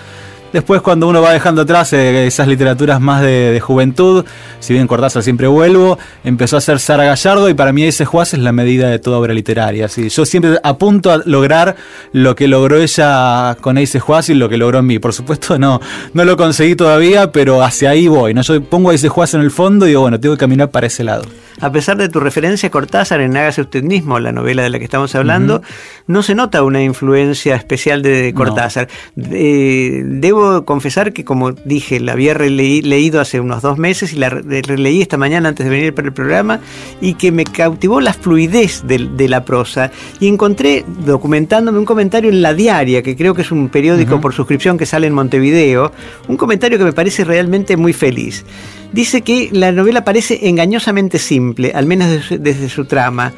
Después 0.57 0.81
cuando 0.81 1.07
uno 1.07 1.21
va 1.21 1.33
dejando 1.33 1.61
atrás 1.61 1.93
eh, 1.93 2.25
esas 2.25 2.47
literaturas 2.47 2.99
más 2.99 3.21
de, 3.21 3.59
juventud, 3.61 4.25
si 4.59 4.73
bien 4.73 4.87
Cortázar 4.87 5.21
siempre 5.21 5.45
vuelvo, 5.45 5.99
empezó 6.23 6.57
a 6.57 6.61
ser 6.61 6.79
Sara 6.79 7.03
Gallardo 7.03 7.47
y 7.47 7.53
para 7.53 7.71
mí 7.71 7.83
ese 7.83 8.05
Juaz 8.05 8.33
es 8.33 8.39
la 8.39 8.51
medida 8.51 8.89
de 8.89 8.97
toda 8.97 9.19
obra 9.19 9.35
literaria. 9.35 9.87
¿sí? 9.87 10.09
Yo 10.09 10.25
siempre 10.25 10.57
apunto 10.63 11.11
a 11.11 11.17
lograr 11.25 11.75
lo 12.11 12.35
que 12.35 12.47
logró 12.47 12.77
ella 12.77 13.55
con 13.61 13.77
Ace 13.77 13.99
Juaz 13.99 14.29
y 14.29 14.33
lo 14.33 14.49
que 14.49 14.57
logró 14.57 14.79
en 14.79 14.87
mí. 14.87 14.97
Por 14.97 15.13
supuesto 15.13 15.59
no, 15.59 15.79
no 16.13 16.25
lo 16.25 16.35
conseguí 16.37 16.75
todavía, 16.75 17.31
pero 17.31 17.61
hacia 17.61 17.91
ahí 17.91 18.07
voy. 18.07 18.33
¿no? 18.33 18.41
Yo 18.41 18.59
pongo 18.63 18.89
a 18.89 18.95
Ace 18.95 19.09
Juaz 19.09 19.35
en 19.35 19.41
el 19.41 19.51
fondo 19.51 19.85
y 19.85 19.89
digo, 19.89 20.01
bueno, 20.01 20.19
tengo 20.19 20.33
que 20.33 20.39
caminar 20.39 20.71
para 20.71 20.87
ese 20.87 21.03
lado. 21.03 21.25
A 21.59 21.71
pesar 21.71 21.97
de 21.97 22.07
tu 22.07 22.19
referencia 22.19 22.67
a 22.67 22.71
Cortázar 22.71 23.19
en 23.21 23.35
Hágase 23.35 23.61
usted 23.61 23.83
mismo, 23.83 24.19
la 24.19 24.31
novela 24.31 24.61
de 24.61 24.69
la 24.69 24.77
que 24.77 24.85
estamos 24.85 25.15
hablando, 25.15 25.61
no 26.05 26.21
se 26.21 26.35
nota 26.35 26.61
una 26.61 26.83
influencia 26.83 27.55
especial 27.55 28.03
de 28.03 28.31
Cortázar. 28.35 28.87
debo 29.15 30.46
confesar 30.65 31.13
que, 31.13 31.23
como 31.23 31.51
dije, 31.51 31.99
la 31.99 32.13
había 32.13 32.33
leído 32.35 33.21
hace 33.21 33.39
unos 33.39 33.61
dos 33.61 33.77
meses 33.77 34.13
y 34.13 34.17
la 34.17 34.29
releí 34.29 35.01
esta 35.01 35.17
mañana 35.17 35.49
antes 35.49 35.65
de 35.65 35.69
venir 35.69 35.93
para 35.93 36.07
el 36.07 36.13
programa 36.13 36.59
y 37.01 37.13
que 37.13 37.31
me 37.31 37.43
cautivó 37.43 38.01
la 38.01 38.13
fluidez 38.13 38.83
de, 38.85 39.27
la 39.27 39.45
prosa. 39.45 39.91
Y 40.19 40.27
encontré, 40.27 40.85
documentándome, 41.05 41.79
un 41.79 41.85
comentario 41.85 42.29
en 42.29 42.41
La 42.41 42.53
Diaria, 42.53 43.01
que 43.03 43.15
creo 43.15 43.33
que 43.33 43.41
es 43.41 43.51
un 43.51 43.69
periódico 43.69 44.21
por 44.21 44.33
suscripción 44.33 44.77
que 44.77 44.85
sale 44.85 45.07
en 45.07 45.13
Montevideo, 45.13 45.91
un 46.27 46.37
comentario 46.37 46.77
que 46.77 46.83
me 46.83 46.93
parece 46.93 47.23
realmente 47.23 47.77
muy 47.77 47.93
feliz. 47.93 48.45
Dice 48.91 49.21
que 49.21 49.49
la 49.51 49.71
novela 49.71 50.03
parece 50.03 50.47
engañosamente 50.47 51.19
simple, 51.19 51.71
al 51.75 51.85
menos 51.85 52.23
desde 52.39 52.69
su 52.69 52.85
trama, 52.85 53.33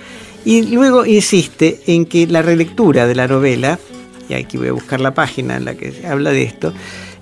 y 0.46 0.62
luego 0.64 1.06
insiste 1.06 1.80
en 1.88 2.06
que 2.06 2.28
la 2.28 2.42
relectura 2.42 3.08
de 3.08 3.16
la 3.16 3.28
novela, 3.28 3.80
y 4.30 4.36
aquí 4.36 4.58
voy 4.58 4.70
a 4.70 4.74
buscar 4.74 5.02
la 5.02 5.14
página 5.14 5.58
en 5.58 5.66
la 5.66 5.76
que 5.76 6.06
habla 6.08 6.30
de 6.32 6.44
esto, 6.44 6.74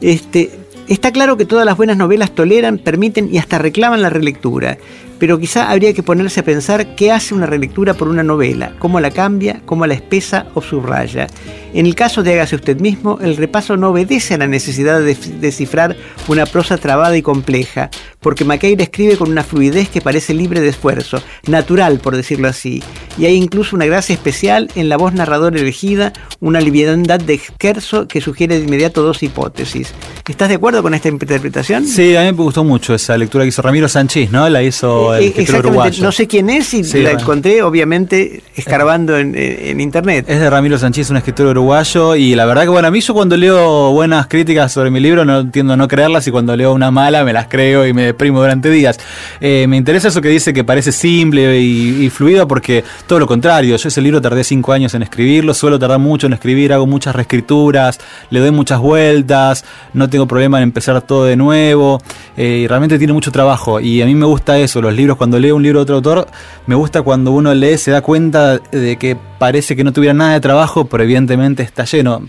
este, 0.02 0.52
está 0.88 1.12
claro 1.12 1.38
que 1.38 1.46
todas 1.46 1.66
las 1.66 1.78
buenas 1.78 1.98
novelas 1.98 2.32
toleran, 2.36 2.78
permiten 2.78 3.34
y 3.34 3.38
hasta 3.38 3.58
reclaman 3.58 4.02
la 4.02 4.10
relectura, 4.10 4.78
pero 5.20 5.40
quizá 5.40 5.70
habría 5.70 5.94
que 5.94 6.04
ponerse 6.04 6.40
a 6.40 6.44
pensar 6.44 6.96
qué 6.96 7.12
hace 7.12 7.34
una 7.34 7.46
relectura 7.46 7.94
por 7.94 8.08
una 8.08 8.24
novela, 8.24 8.74
cómo 8.80 9.00
la 9.00 9.12
cambia, 9.12 9.62
cómo 9.66 9.86
la 9.86 9.94
espesa 9.94 10.48
o 10.54 10.62
subraya. 10.62 11.28
En 11.74 11.86
el 11.86 11.96
caso 11.96 12.24
de 12.24 12.34
Hágase 12.34 12.56
usted 12.56 12.80
mismo, 12.80 13.20
el 13.22 13.38
repaso 13.38 13.78
no 13.78 13.90
obedece 13.90 14.34
a 14.34 14.38
la 14.38 14.48
necesidad 14.48 15.00
de 15.00 15.16
descifrar 15.40 15.96
una 16.28 16.46
prosa 16.46 16.78
trabada 16.78 17.18
y 17.18 17.22
compleja, 17.22 17.90
porque 18.20 18.46
Maqueira 18.46 18.84
escribe 18.84 19.18
con 19.18 19.30
una 19.30 19.44
fluidez 19.44 19.90
que 19.90 20.02
parece 20.02 20.34
libre 20.34 20.62
de 20.62 20.70
esfuerzo, 20.70 21.22
natural 21.48 22.00
por 22.00 22.16
decirlo 22.16 22.48
así, 22.48 22.82
y 23.18 23.26
hay 23.26 23.36
incluso 23.36 23.76
una 23.76 23.86
gracia 23.86 24.14
especial 24.14 24.70
en 24.76 24.90
la 24.90 24.98
voz 24.98 25.14
narradora 25.14 25.60
elegida, 25.60 26.14
una 26.40 26.62
liviandad 26.62 27.20
de 27.20 27.36
esquerzo 27.36 28.08
que 28.08 28.22
sugiere 28.22 28.58
de 28.58 28.66
inmediato 28.66 29.04
dos 29.04 29.22
hipótesis. 29.22 29.94
¿Estás 30.28 30.50
de 30.50 30.56
acuerdo 30.56 30.82
con 30.82 30.94
esta 30.94 31.10
interpretación? 31.10 31.86
Sí, 31.86 32.16
a 32.16 32.22
mí 32.22 32.28
me 32.28 32.32
gustó 32.32 32.64
mucho 32.64 32.96
esa 32.96 33.18
lectura 33.18 33.44
que 33.44 33.50
hizo 33.50 33.62
Ramiro 33.62 33.88
Sánchez, 33.88 34.32
¿no? 34.32 34.50
La 34.50 34.64
hizo 34.64 35.07
el 35.16 35.34
eh, 35.36 35.60
uruguayo. 35.60 36.04
No 36.04 36.12
sé 36.12 36.28
quién 36.28 36.50
es 36.50 36.74
y 36.74 36.84
la 37.02 37.12
encontré, 37.12 37.62
obviamente, 37.62 38.42
escarbando 38.56 39.18
en, 39.18 39.80
internet. 39.80 40.26
Es 40.28 40.40
de 40.40 40.50
Ramiro 40.50 40.78
Sánchez, 40.78 41.10
un 41.10 41.18
escritor 41.18 41.48
uruguayo, 41.48 42.16
y 42.16 42.36
la 42.36 42.46
verdad 42.46 42.64
que, 42.64 42.70
bueno, 42.70 42.88
a 42.88 42.92
mí 42.92 43.02
yo 43.02 43.14
cuando 43.14 43.38
leo 43.38 43.92
buenas 43.92 44.28
críticas 44.28 44.72
sobre 44.72 44.90
mi 44.90 45.00
libro 45.00 45.26
no 45.26 45.40
entiendo 45.40 45.78
no 45.78 45.88
creerlas, 45.88 46.28
y 46.28 46.32
cuando 46.32 46.56
leo 46.56 46.74
una 46.74 46.92
mala 46.92 47.24
me 47.24 47.34
las 47.34 47.48
creo 47.48 47.86
y 47.86 47.94
me 47.94 48.04
deprimo 48.04 48.40
durante 48.40 48.70
días. 48.70 49.00
Eh, 49.40 49.66
me 49.68 49.78
interesa 49.78 50.08
eso 50.10 50.22
que 50.22 50.30
dice 50.30 50.54
que 50.54 50.64
parece 50.64 50.92
simple 50.92 51.60
y, 51.60 52.10
fluido, 52.10 52.48
porque 52.48 52.84
todo 53.06 53.20
lo 53.20 53.28
contrario, 53.28 53.76
yo 53.78 53.88
ese 53.88 54.02
libro 54.02 54.22
tardé 54.22 54.44
cinco 54.44 54.74
años 54.74 54.94
en 54.94 55.04
escribirlo, 55.04 55.54
suelo 55.54 55.78
tardar 55.78 56.00
mucho 56.00 56.28
en 56.28 56.34
escribir, 56.34 56.74
hago 56.74 56.88
muchas 56.88 57.16
reescrituras, 57.16 58.00
le 58.30 58.40
doy 58.40 58.52
muchas 58.52 58.80
vueltas, 58.80 59.66
no 59.94 60.10
tengo 60.10 60.28
problema 60.28 60.58
en 60.58 60.64
empezar 60.64 61.02
todo 61.02 61.26
de 61.26 61.36
nuevo, 61.36 62.02
eh, 62.36 62.62
y 62.64 62.68
realmente 62.68 62.98
tiene 62.98 63.14
mucho 63.14 63.32
trabajo, 63.32 63.80
y 63.80 64.02
a 64.02 64.06
mí 64.06 64.16
me 64.16 64.26
gusta 64.26 64.58
eso, 64.58 64.82
los 64.82 64.94
libros, 64.98 65.18
cuando 65.18 65.40
leo 65.40 65.56
un 65.56 65.64
libro 65.64 65.80
de 65.80 65.84
otro 65.84 65.96
autor, 65.96 66.28
me 66.66 66.76
gusta 66.76 67.02
cuando 67.02 67.32
uno 67.32 67.54
lee, 67.54 67.78
se 67.78 67.92
da 67.92 68.02
cuenta 68.02 68.58
de 68.58 68.98
que 68.98 69.18
parece 69.38 69.76
que 69.76 69.84
no 69.84 69.94
tuviera 69.94 70.14
nada 70.14 70.34
de 70.34 70.42
trabajo, 70.42 70.86
pero 70.86 71.04
evidentemente 71.04 71.64
está 71.64 71.86
lleno 71.86 72.28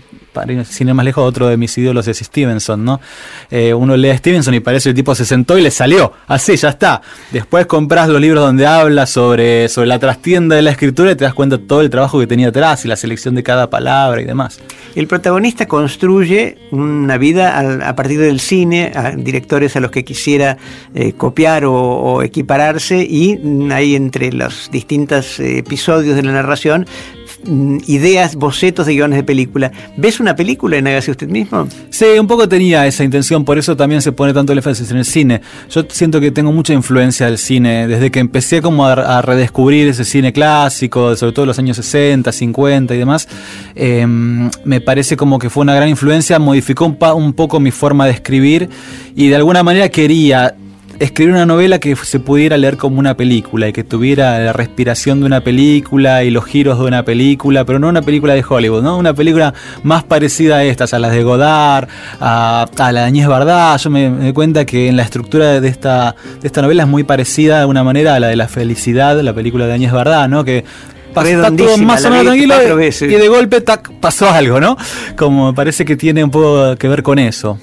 sin 0.65 0.87
ir 0.87 0.93
más 0.93 1.05
lejos, 1.05 1.23
otro 1.23 1.47
de 1.47 1.57
mis 1.57 1.77
ídolos 1.77 2.07
es 2.07 2.17
Stevenson, 2.17 2.83
¿no? 2.83 2.99
Eh, 3.49 3.73
uno 3.73 3.95
lee 3.97 4.09
a 4.09 4.17
Stevenson 4.17 4.53
y 4.53 4.59
parece 4.59 4.85
que 4.85 4.89
el 4.89 4.95
tipo 4.95 5.15
se 5.15 5.25
sentó 5.25 5.57
y 5.57 5.61
le 5.61 5.71
salió, 5.71 6.13
así, 6.27 6.55
ya 6.55 6.69
está. 6.69 7.01
Después 7.31 7.65
compras 7.65 8.09
los 8.09 8.21
libros 8.21 8.43
donde 8.43 8.65
habla 8.65 9.05
sobre, 9.05 9.69
sobre 9.69 9.87
la 9.87 9.99
trastienda 9.99 10.55
de 10.55 10.61
la 10.61 10.71
escritura 10.71 11.11
y 11.11 11.15
te 11.15 11.23
das 11.23 11.33
cuenta 11.33 11.57
de 11.57 11.65
todo 11.65 11.81
el 11.81 11.89
trabajo 11.89 12.19
que 12.19 12.27
tenía 12.27 12.49
atrás 12.49 12.85
y 12.85 12.87
la 12.87 12.95
selección 12.95 13.35
de 13.35 13.43
cada 13.43 13.69
palabra 13.69 14.21
y 14.21 14.25
demás. 14.25 14.59
El 14.95 15.07
protagonista 15.07 15.67
construye 15.67 16.57
una 16.71 17.17
vida 17.17 17.87
a, 17.87 17.95
partir 17.95 18.19
del 18.19 18.39
cine, 18.39 18.91
a 18.95 19.11
directores 19.11 19.75
a 19.75 19.79
los 19.79 19.91
que 19.91 20.03
quisiera 20.03 20.57
eh, 20.93 21.13
copiar 21.13 21.65
o, 21.65 22.21
equipararse 22.23 23.03
y 23.03 23.39
hay 23.71 23.95
entre 23.95 24.31
los 24.31 24.69
distintos 24.71 25.39
eh, 25.39 25.59
episodios 25.59 26.15
de 26.15 26.23
la 26.23 26.31
narración 26.31 26.85
ideas, 27.87 28.35
bocetos 28.35 28.85
de 28.85 28.93
guiones 28.93 29.17
de 29.17 29.23
película. 29.23 29.71
¿Ves 29.97 30.19
una 30.19 30.35
película 30.35 30.77
en 30.77 30.87
Hágase 30.87 31.11
usted 31.11 31.27
mismo? 31.27 31.67
Sí, 31.89 32.05
un 32.19 32.27
poco 32.27 32.47
tenía 32.47 32.85
esa 32.85 33.03
intención, 33.03 33.45
por 33.45 33.57
eso 33.57 33.75
también 33.75 34.01
se 34.01 34.11
pone 34.11 34.33
tanto 34.33 34.51
el 34.51 34.59
énfasis 34.59 34.91
en 34.91 34.97
el 34.97 35.05
cine. 35.05 35.41
Yo 35.69 35.83
siento 35.89 36.19
que 36.19 36.31
tengo 36.31 36.51
mucha 36.51 36.73
influencia 36.73 37.25
del 37.27 37.37
cine, 37.37 37.87
desde 37.87 38.11
que 38.11 38.19
empecé 38.19 38.61
como 38.61 38.85
a, 38.85 39.21
redescubrir 39.21 39.87
ese 39.87 40.05
cine 40.05 40.33
clásico, 40.33 41.15
sobre 41.15 41.33
todo 41.33 41.45
los 41.45 41.59
años 41.59 41.77
60, 41.77 42.31
50 42.31 42.95
y 42.95 42.97
demás, 42.97 43.27
em, 43.75 44.49
me 44.63 44.81
parece 44.81 45.17
como 45.17 45.39
que 45.39 45.49
fue 45.49 45.61
una 45.61 45.75
gran 45.75 45.89
influencia, 45.89 46.39
modificó 46.39 46.85
un 46.85 47.33
poco 47.33 47.59
mi 47.59 47.71
forma 47.71 48.05
de 48.05 48.11
escribir 48.11 48.69
y 49.15 49.27
de 49.27 49.35
alguna 49.35 49.63
manera 49.63 49.89
quería 49.89 50.55
escribir 50.99 51.33
una 51.33 51.45
novela 51.45 51.79
que 51.79 51.95
se 51.95 52.19
pudiera 52.19 52.57
leer 52.57 52.77
como 52.77 52.99
una 52.99 53.15
película 53.15 53.69
y 53.69 53.73
que 53.73 53.83
tuviera 53.83 54.37
la 54.39 54.53
respiración 54.53 55.21
de 55.21 55.25
una 55.25 55.41
película 55.41 56.23
y 56.23 56.29
los 56.29 56.45
giros 56.45 56.77
de 56.77 56.85
una 56.85 57.03
película, 57.03 57.65
pero 57.65 57.79
no 57.79 57.87
una 57.87 58.01
película 58.01 58.33
de 58.33 58.43
Hollywood, 58.47 58.83
¿no? 58.83 58.97
Una 58.97 59.13
película 59.13 59.53
más 59.83 60.03
parecida 60.03 60.57
a 60.57 60.63
estas, 60.63 60.93
a 60.93 60.99
las 60.99 61.11
de 61.11 61.23
Godard, 61.23 61.87
a, 62.19 62.67
la 62.77 62.91
de 62.91 62.99
Añez 62.99 63.27
Bardá. 63.27 63.77
Yo 63.77 63.89
me, 63.89 64.09
doy 64.09 64.33
cuenta 64.33 64.65
que 64.65 64.87
en 64.89 64.97
la 64.97 65.03
estructura 65.03 65.61
de 65.61 65.67
esta, 65.67 66.15
de 66.41 66.47
esta 66.47 66.61
novela 66.61 66.83
es 66.83 66.89
muy 66.89 67.03
parecida 67.03 67.55
de 67.55 67.61
alguna 67.61 67.83
manera 67.83 68.15
a 68.15 68.19
la 68.19 68.27
de 68.27 68.35
La 68.35 68.47
Felicidad, 68.47 69.19
la 69.21 69.33
película 69.33 69.67
de 69.67 69.73
Añez 69.73 69.91
Bardá, 69.91 70.27
¿no? 70.27 70.43
Que 70.43 70.65
está 71.15 71.55
todo 71.55 71.77
más 71.77 72.03
o 72.05 72.09
menos 72.09 72.25
tranquilo 72.25 72.55
y, 72.81 73.05
y 73.05 73.17
de 73.17 73.27
golpe 73.27 73.61
tac, 73.61 73.91
pasó 73.99 74.29
algo, 74.29 74.59
¿no? 74.59 74.77
Como 75.15 75.55
parece 75.55 75.85
que 75.85 75.95
tiene 75.95 76.23
un 76.23 76.31
poco 76.31 76.75
que 76.77 76.87
ver 76.87 77.03
con 77.03 77.19
eso. 77.19 77.57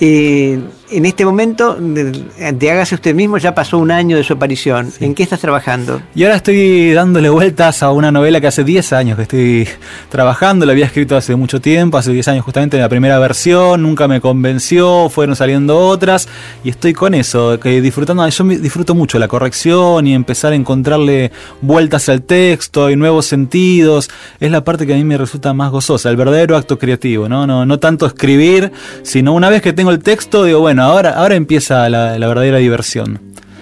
Eh, 0.00 0.60
en 0.90 1.04
este 1.04 1.24
momento, 1.24 1.76
de, 1.78 2.70
Hágase 2.70 2.94
usted 2.94 3.14
mismo, 3.14 3.38
ya 3.38 3.54
pasó 3.54 3.78
un 3.78 3.90
año 3.90 4.16
de 4.16 4.24
su 4.24 4.34
aparición. 4.34 4.92
¿En 5.00 5.14
qué 5.14 5.22
estás 5.22 5.40
trabajando? 5.40 6.00
Y 6.14 6.24
ahora 6.24 6.36
estoy 6.36 6.92
dándole 6.92 7.28
vueltas 7.28 7.82
a 7.82 7.90
una 7.90 8.12
novela 8.12 8.40
que 8.40 8.46
hace 8.46 8.64
10 8.64 8.92
años 8.92 9.16
que 9.16 9.22
estoy 9.22 9.68
trabajando, 10.10 10.66
la 10.66 10.72
había 10.72 10.86
escrito 10.86 11.16
hace 11.16 11.34
mucho 11.34 11.60
tiempo, 11.60 11.98
hace 11.98 12.12
10 12.12 12.28
años 12.28 12.44
justamente 12.44 12.76
en 12.76 12.82
la 12.82 12.88
primera 12.88 13.18
versión, 13.18 13.82
nunca 13.82 14.08
me 14.08 14.20
convenció, 14.20 15.08
fueron 15.08 15.36
saliendo 15.36 15.78
otras, 15.78 16.28
y 16.64 16.70
estoy 16.70 16.92
con 16.92 17.14
eso, 17.14 17.58
que 17.58 17.80
disfrutando, 17.80 18.28
yo 18.28 18.44
disfruto 18.44 18.94
mucho 18.94 19.18
la 19.18 19.28
corrección 19.28 20.06
y 20.06 20.14
empezar 20.14 20.52
a 20.52 20.56
encontrarle 20.56 21.32
vueltas 21.60 22.08
al 22.08 22.22
texto 22.22 22.90
y 22.90 22.96
nuevos 22.96 23.26
sentidos, 23.26 24.10
es 24.40 24.50
la 24.50 24.64
parte 24.64 24.86
que 24.86 24.94
a 24.94 24.96
mí 24.96 25.04
me 25.04 25.18
resulta 25.18 25.52
más 25.52 25.70
gozosa, 25.70 26.10
el 26.10 26.16
verdadero 26.16 26.56
acto 26.56 26.78
creativo, 26.78 27.28
¿no? 27.28 27.46
No, 27.46 27.66
no 27.66 27.78
tanto 27.78 28.06
escribir, 28.06 28.72
sino 29.02 29.32
una 29.32 29.50
vez 29.50 29.62
que 29.62 29.72
tengo 29.72 29.90
el 29.90 30.00
texto, 30.00 30.44
digo, 30.44 30.60
bueno, 30.60 30.75
ahora, 30.82 31.10
ahora 31.10 31.34
empieza 31.34 31.88
la, 31.88 32.16
verdadera 32.18 32.58
diversión. 32.58 33.20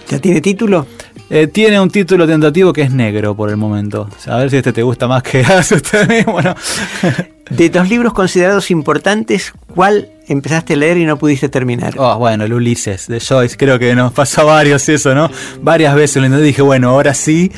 ¿Ya 0.08 0.18
tiene 0.18 0.40
título? 0.40 0.86
Eh, 1.30 1.46
tiene 1.46 1.80
un 1.80 1.90
título 1.90 2.26
tentativo 2.26 2.72
que 2.72 2.82
es 2.82 2.92
negro 2.92 3.34
por 3.34 3.48
el 3.48 3.56
momento. 3.56 4.08
a 4.26 4.36
ver 4.36 4.50
si 4.50 4.58
este 4.58 4.72
te 4.72 4.82
gusta 4.82 5.08
más 5.08 5.22
que 5.22 5.40
usted 5.60 6.08
mismo. 6.08 6.38
De 7.50 7.70
los 7.70 7.88
libros 7.88 8.14
considerados 8.14 8.70
importantes, 8.70 9.52
¿cuál 9.74 10.08
empezaste 10.28 10.74
a 10.74 10.76
leer 10.76 10.96
y 10.96 11.04
no 11.04 11.18
pudiste 11.18 11.50
terminar? 11.50 11.94
Oh, 11.98 12.16
bueno, 12.18 12.44
el 12.44 12.52
Ulises 12.54 13.06
de 13.06 13.20
Joyce. 13.20 13.56
Creo 13.58 13.78
que 13.78 13.94
nos 13.94 14.12
pasó 14.12 14.46
varios 14.46 14.88
eso, 14.88 15.14
¿no? 15.14 15.30
Varias 15.60 15.94
veces 15.94 16.22
lo 16.22 16.40
dije, 16.40 16.62
bueno, 16.62 16.90
ahora 16.90 17.12
sí 17.12 17.52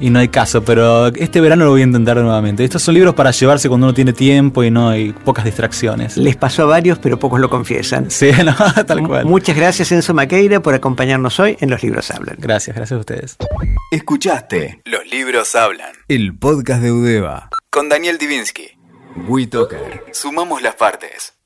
y 0.00 0.10
no 0.10 0.18
hay 0.18 0.28
caso, 0.28 0.64
pero 0.64 1.08
este 1.08 1.40
verano 1.40 1.64
lo 1.64 1.70
voy 1.70 1.82
a 1.82 1.84
intentar 1.84 2.16
nuevamente. 2.16 2.64
Estos 2.64 2.82
son 2.82 2.94
libros 2.94 3.14
para 3.14 3.30
llevarse 3.30 3.68
cuando 3.68 3.86
uno 3.86 3.94
tiene 3.94 4.12
tiempo 4.12 4.64
y 4.64 4.70
no 4.70 4.88
hay 4.88 5.12
pocas 5.12 5.44
distracciones. 5.44 6.16
Les 6.16 6.36
pasó 6.36 6.62
a 6.62 6.66
varios, 6.66 6.98
pero 6.98 7.18
pocos 7.18 7.40
lo 7.40 7.50
confiesan. 7.50 8.10
Sí, 8.10 8.30
no, 8.44 8.54
tal 8.84 9.06
cual. 9.06 9.26
Muchas 9.26 9.56
gracias 9.56 9.92
Enzo 9.92 10.14
Maqueira 10.14 10.60
por 10.60 10.74
acompañarnos 10.74 11.38
hoy 11.38 11.56
en 11.60 11.70
Los 11.70 11.82
Libros 11.82 12.10
Hablan. 12.10 12.36
Gracias, 12.38 12.74
gracias 12.76 12.96
a 12.96 13.00
ustedes. 13.00 13.36
Escuchaste 13.92 14.80
Los 14.84 15.06
Libros 15.10 15.54
Hablan, 15.54 15.92
el 16.08 16.36
podcast 16.36 16.82
de 16.82 16.92
Udeva 16.92 17.50
con 17.70 17.88
Daniel 17.88 18.18
Divinsky. 18.18 18.78
WeToker. 19.28 20.04
Sumamos 20.12 20.62
las 20.62 20.74
partes. 20.74 21.39